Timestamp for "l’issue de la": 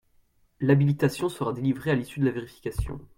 1.93-2.31